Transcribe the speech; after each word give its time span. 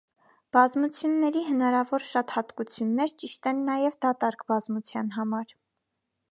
Բազմությունների 0.55 1.43
հնարավոր 1.49 2.05
շատ 2.13 2.33
հատկություններ 2.37 3.15
ճիշտ 3.23 3.47
են 3.53 3.63
նաև 3.71 4.01
դատարկ 4.07 4.45
բազմության 4.53 5.15
համար։ 5.21 5.57